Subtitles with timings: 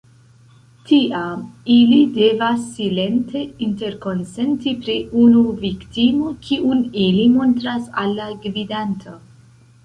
[0.91, 1.41] Tiam,
[1.73, 9.17] ili devas silente interkonsenti pri unu viktimo, kiun ili montras al la gvidanto.